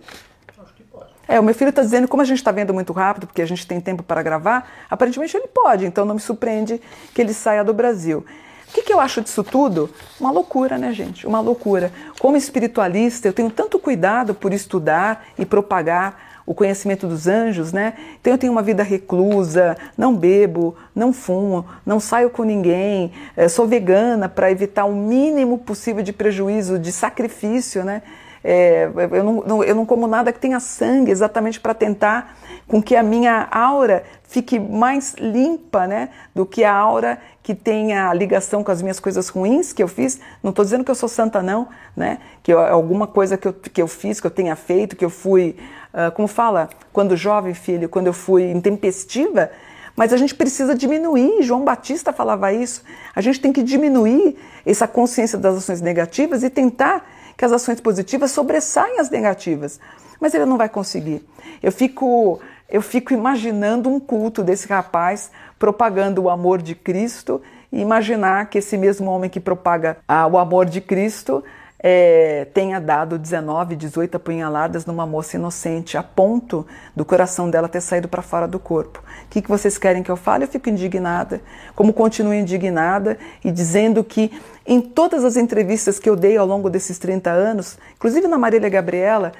É, 1.29 1.41
o 1.41 1.43
meu 1.43 1.55
filho 1.55 1.71
está 1.71 1.83
dizendo, 1.83 2.07
como 2.07 2.23
a 2.23 2.25
gente 2.25 2.39
está 2.39 2.53
vendo 2.53 2.73
muito 2.73 2.93
rápido, 2.93 3.27
porque 3.27 3.43
a 3.43 3.47
gente 3.47 3.67
tem 3.67 3.81
tempo 3.81 4.03
para 4.03 4.23
gravar, 4.23 4.71
aparentemente 4.89 5.37
ele 5.37 5.49
pode, 5.49 5.85
então 5.85 6.05
não 6.05 6.15
me 6.15 6.21
surpreende 6.21 6.81
que 7.13 7.21
ele 7.21 7.33
saia 7.33 7.65
do 7.65 7.75
Brasil. 7.75 8.25
O 8.69 8.73
que, 8.73 8.83
que, 8.83 8.93
eu 8.93 9.01
acho 9.01 9.23
disso 9.23 9.43
tudo? 9.43 9.89
Uma 10.21 10.31
loucura, 10.31 10.77
né, 10.77 10.93
gente? 10.93 11.27
Uma 11.27 11.41
loucura. 11.41 11.93
Como 12.19 12.37
espiritualista, 12.37 13.27
eu 13.27 13.33
tenho 13.33 13.51
tanto 13.51 13.79
cuidado 13.79 14.35
por 14.35 14.53
estudar 14.53 15.25
e 15.39 15.47
propagar 15.47 16.27
o 16.45 16.55
conhecimento 16.55 17.09
dos 17.09 17.27
anjos, 17.27 17.73
né? 17.73 17.95
Então 18.21 18.33
eu 18.33 18.39
tenho 18.39 18.53
uma 18.53 18.63
vida 18.63 18.83
reclusa, 18.83 19.77
não 19.99 20.15
bebo, 20.15 20.77
não 20.95 21.13
fumo, 21.13 21.67
não 21.85 21.99
saio 21.99 22.31
com 22.31 22.45
ninguém, 22.45 23.13
eh, 23.37 23.49
sou 23.49 23.67
vegana 23.67 24.29
para 24.29 24.51
evitar 24.51 24.85
o 24.85 24.95
mínimo 24.95 25.59
possível 25.59 26.03
de 26.03 26.13
prejuízo, 26.13 26.79
de 26.79 26.93
sacrifício, 26.93 27.85
né? 27.85 28.03
É, 28.49 28.89
eu, 29.11 29.25
não, 29.25 29.65
eu 29.65 29.75
não 29.75 29.85
como 29.85 30.07
nada 30.07 30.33
que 30.33 30.39
tenha 30.39 30.61
sangue, 30.61 31.11
exatamente 31.11 31.59
para 31.59 31.75
tentar 31.75 32.37
com 32.69 32.81
que 32.81 32.95
a 32.95 33.03
minha 33.03 33.49
aura 33.51 34.05
fique 34.23 34.57
mais 34.57 35.15
limpa 35.15 35.89
né, 35.89 36.11
do 36.33 36.47
que 36.47 36.63
a 36.63 36.73
aura 36.73 37.19
que 37.43 37.57
tenha 37.57 38.15
ligação 38.15 38.63
com 38.63 38.71
as 38.71 38.81
minhas 38.81 39.01
coisas 39.01 39.29
ruins 39.29 39.73
que 39.73 39.83
eu 39.83 39.89
fiz. 39.89 40.21
Não 40.45 40.51
estou 40.51 40.65
dizendo 40.65 40.85
que 40.85 40.91
eu 40.93 40.95
sou 40.95 41.09
santa, 41.09 41.43
não, 41.43 41.67
né? 41.97 42.19
Que 42.41 42.53
eu, 42.53 42.61
alguma 42.61 43.09
coisa 43.09 43.37
que 43.37 43.49
eu, 43.49 43.53
que 43.53 43.83
eu 43.83 43.89
fiz, 43.89 44.21
que 44.21 44.27
eu 44.29 44.31
tenha 44.31 44.55
feito, 44.55 44.95
que 44.95 45.05
eu 45.05 45.11
fui, 45.11 45.57
uh, 45.93 46.13
como 46.13 46.29
fala, 46.29 46.69
quando 46.93 47.17
jovem, 47.17 47.53
filho, 47.53 47.89
quando 47.89 48.07
eu 48.07 48.13
fui 48.13 48.49
intempestiva, 48.49 49.51
mas 49.97 50.13
a 50.13 50.17
gente 50.17 50.37
precisa 50.37 50.73
diminuir, 50.73 51.43
João 51.43 51.65
Batista 51.65 52.13
falava 52.13 52.53
isso, 52.53 52.85
a 53.13 53.21
gente 53.21 53.41
tem 53.41 53.53
que 53.53 53.63
diminuir 53.63 54.37
essa 54.65 54.87
consciência 54.87 55.37
das 55.37 55.57
ações 55.57 55.81
negativas 55.81 56.45
e 56.45 56.51
tentar 56.51 57.09
que 57.37 57.45
as 57.45 57.53
ações 57.53 57.81
positivas 57.81 58.31
sobressaem 58.31 58.99
as 58.99 59.11
negativas. 59.11 59.79
Mas 60.21 60.35
ele 60.35 60.47
não 60.47 60.57
vai 60.57 60.69
conseguir. 60.69 61.27
Eu 61.63 61.71
fico, 61.71 62.41
eu 62.69 62.81
fico 62.81 63.13
imaginando 63.13 63.89
um 63.89 64.01
culto 64.01 64.43
desse 64.43 64.67
rapaz 64.69 65.31
propagando 65.59 66.23
o 66.23 66.31
amor 66.31 66.63
de 66.63 66.75
Cristo 66.75 67.43
e 67.71 67.81
imaginar 67.81 68.49
que 68.49 68.59
esse 68.59 68.77
mesmo 68.77 69.11
homem 69.11 69.29
que 69.29 69.41
propaga 69.41 69.99
ah, 70.09 70.27
o 70.27 70.39
amor 70.39 70.67
de 70.67 70.81
Cristo 70.81 71.45
é, 71.79 72.47
tenha 72.55 72.81
dado 72.81 73.19
19, 73.19 73.77
18 73.77 74.17
apunhaladas 74.17 74.87
numa 74.87 75.07
moça 75.07 75.37
inocente, 75.37 75.97
a 75.97 76.03
ponto 76.03 76.67
do 76.95 77.05
coração 77.05 77.51
dela 77.51 77.69
ter 77.69 77.81
saído 77.81 78.09
para 78.09 78.23
fora 78.23 78.49
do 78.49 78.59
corpo. 78.59 79.03
O 79.25 79.29
que, 79.29 79.43
que 79.43 79.49
vocês 79.49 79.77
querem 79.77 80.03
que 80.03 80.11
eu 80.11 80.17
fale? 80.17 80.45
Eu 80.45 80.49
fico 80.49 80.69
indignada. 80.69 81.41
Como 81.75 81.93
continuo 81.93 82.33
indignada 82.33 83.19
e 83.45 83.51
dizendo 83.51 84.03
que 84.03 84.33
em 84.67 84.81
todas 84.81 85.25
as 85.25 85.37
entrevistas 85.37 85.99
que 85.99 86.09
eu 86.09 86.17
dei 86.17 86.37
ao 86.37 86.47
longo 86.47 86.71
desses 86.71 86.99
30 86.99 87.31
anos, 87.31 87.79
inclusive 87.95 88.27
na 88.27 88.39
Marília 88.39 88.69
Gabriela, 88.69 89.33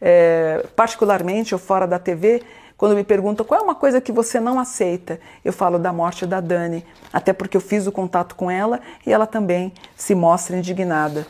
é, 0.00 0.66
particularmente 0.74 1.54
ou 1.54 1.58
fora 1.60 1.86
da 1.86 1.98
TV, 1.98 2.42
quando 2.76 2.96
me 2.96 3.04
perguntam 3.04 3.46
qual 3.46 3.60
é 3.60 3.62
uma 3.62 3.76
coisa 3.76 4.00
que 4.00 4.10
você 4.10 4.40
não 4.40 4.58
aceita, 4.58 5.20
eu 5.44 5.52
falo 5.52 5.78
da 5.78 5.92
morte 5.92 6.26
da 6.26 6.40
Dani, 6.40 6.84
até 7.12 7.32
porque 7.32 7.56
eu 7.56 7.60
fiz 7.60 7.86
o 7.86 7.92
contato 7.92 8.34
com 8.34 8.50
ela 8.50 8.80
e 9.06 9.12
ela 9.12 9.24
também 9.24 9.72
se 9.94 10.16
mostra 10.16 10.56
indignada. 10.56 11.24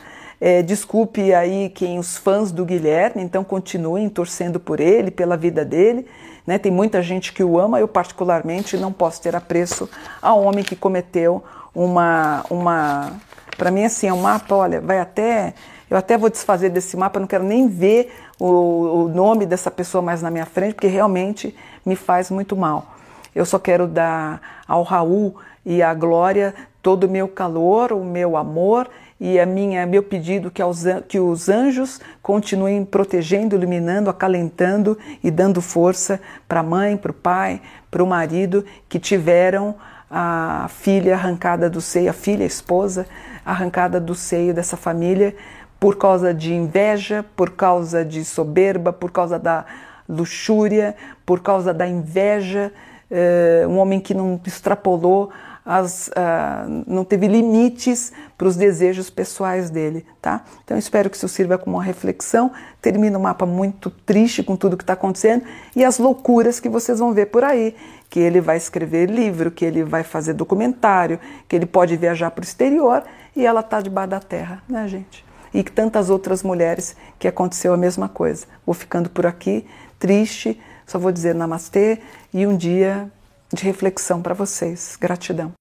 É, 0.45 0.61
desculpe 0.61 1.33
aí 1.33 1.69
quem 1.69 1.97
os 1.97 2.17
fãs 2.17 2.51
do 2.51 2.65
Guilherme, 2.65 3.23
então 3.23 3.45
continuem 3.45 4.09
torcendo 4.09 4.59
por 4.59 4.81
ele, 4.81 5.09
pela 5.09 5.37
vida 5.37 5.63
dele. 5.63 6.05
Né? 6.45 6.57
Tem 6.57 6.69
muita 6.69 7.01
gente 7.01 7.31
que 7.31 7.41
o 7.41 7.57
ama, 7.57 7.79
eu 7.79 7.87
particularmente 7.87 8.75
não 8.75 8.91
posso 8.91 9.21
ter 9.21 9.37
apreço 9.37 9.89
a 10.21 10.35
um 10.35 10.45
homem 10.45 10.61
que 10.61 10.75
cometeu 10.75 11.41
uma, 11.73 12.43
uma 12.49 13.13
para 13.57 13.71
mim 13.71 13.85
assim, 13.85 14.07
é 14.07 14.13
um 14.13 14.19
mapa, 14.19 14.53
olha, 14.53 14.81
vai 14.81 14.99
até, 14.99 15.53
eu 15.89 15.95
até 15.95 16.17
vou 16.17 16.29
desfazer 16.29 16.69
desse 16.69 16.97
mapa, 16.97 17.21
não 17.21 17.27
quero 17.27 17.45
nem 17.45 17.69
ver 17.69 18.13
o, 18.37 19.05
o 19.05 19.07
nome 19.07 19.45
dessa 19.45 19.71
pessoa 19.71 20.01
mais 20.01 20.21
na 20.21 20.29
minha 20.29 20.45
frente, 20.45 20.73
porque 20.73 20.87
realmente 20.87 21.55
me 21.85 21.95
faz 21.95 22.29
muito 22.29 22.53
mal. 22.53 22.97
Eu 23.33 23.45
só 23.45 23.57
quero 23.57 23.87
dar 23.87 24.41
ao 24.67 24.83
Raul 24.83 25.37
e 25.65 25.81
à 25.81 25.93
Glória 25.93 26.53
todo 26.81 27.05
o 27.05 27.09
meu 27.09 27.29
calor, 27.29 27.93
o 27.93 28.03
meu 28.03 28.35
amor 28.35 28.89
e 29.25 29.39
a 29.39 29.45
minha 29.45 29.85
meu 29.85 30.03
pedido 30.03 30.51
que, 30.51 30.61
aos, 30.61 30.83
que 31.07 31.17
os 31.17 31.47
anjos 31.47 31.97
continuem 32.21 32.83
protegendo, 32.83 33.55
iluminando, 33.55 34.09
acalentando 34.09 34.97
e 35.23 35.31
dando 35.31 35.61
força 35.61 36.19
para 36.45 36.59
a 36.59 36.63
mãe, 36.63 36.97
para 36.97 37.11
o 37.11 37.13
pai, 37.13 37.61
para 37.89 38.03
o 38.03 38.05
marido 38.05 38.65
que 38.89 38.99
tiveram 38.99 39.75
a 40.11 40.67
filha 40.67 41.13
arrancada 41.13 41.69
do 41.69 41.79
seio, 41.79 42.09
a 42.09 42.13
filha, 42.13 42.43
a 42.43 42.47
esposa 42.47 43.07
arrancada 43.45 43.97
do 43.97 44.13
seio 44.13 44.53
dessa 44.53 44.75
família 44.75 45.33
por 45.79 45.95
causa 45.95 46.33
de 46.33 46.53
inveja, 46.53 47.23
por 47.33 47.51
causa 47.51 48.03
de 48.03 48.25
soberba, 48.25 48.91
por 48.91 49.09
causa 49.09 49.39
da 49.39 49.65
luxúria, 50.07 50.97
por 51.25 51.39
causa 51.39 51.73
da 51.73 51.87
inveja, 51.87 52.73
uh, 53.09 53.69
um 53.69 53.77
homem 53.77 54.01
que 54.01 54.13
não 54.13 54.37
extrapolou 54.45 55.31
as, 55.65 56.09
uh, 56.09 56.83
não 56.85 57.05
teve 57.05 57.27
limites 57.27 58.11
para 58.37 58.47
os 58.47 58.55
desejos 58.55 59.09
pessoais 59.09 59.69
dele, 59.69 60.05
tá? 60.21 60.43
Então 60.63 60.77
espero 60.77 61.09
que 61.09 61.15
isso 61.15 61.27
sirva 61.27 61.57
como 61.57 61.77
uma 61.77 61.83
reflexão. 61.83 62.51
Termina 62.81 63.17
o 63.17 63.19
um 63.19 63.23
mapa 63.23 63.45
muito 63.45 63.89
triste 63.89 64.43
com 64.43 64.55
tudo 64.55 64.75
que 64.75 64.83
está 64.83 64.93
acontecendo 64.93 65.43
e 65.75 65.83
as 65.83 65.99
loucuras 65.99 66.59
que 66.59 66.67
vocês 66.67 66.99
vão 66.99 67.13
ver 67.13 67.27
por 67.27 67.43
aí, 67.43 67.75
que 68.09 68.19
ele 68.19 68.41
vai 68.41 68.57
escrever 68.57 69.09
livro, 69.09 69.51
que 69.51 69.63
ele 69.63 69.83
vai 69.83 70.03
fazer 70.03 70.33
documentário, 70.33 71.19
que 71.47 71.55
ele 71.55 71.65
pode 71.65 71.95
viajar 71.95 72.31
para 72.31 72.41
o 72.41 72.45
exterior 72.45 73.03
e 73.35 73.45
ela 73.45 73.61
está 73.61 73.79
debaixo 73.79 74.09
da 74.09 74.19
terra, 74.19 74.61
né, 74.67 74.87
gente? 74.87 75.25
E 75.53 75.63
tantas 75.63 76.09
outras 76.09 76.43
mulheres 76.43 76.95
que 77.17 77.27
aconteceu 77.27 77.73
a 77.73 77.77
mesma 77.77 78.09
coisa. 78.09 78.45
Vou 78.65 78.73
ficando 78.73 79.09
por 79.09 79.25
aqui, 79.25 79.65
triste, 79.97 80.59
só 80.85 80.99
vou 80.99 81.11
dizer 81.11 81.33
namastê 81.33 81.99
e 82.33 82.45
um 82.45 82.57
dia 82.57 83.09
de 83.53 83.63
reflexão 83.63 84.21
para 84.21 84.33
vocês. 84.33 84.97
Gratidão. 84.99 85.51